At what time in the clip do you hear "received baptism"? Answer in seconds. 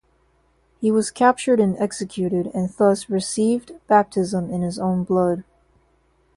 3.07-4.49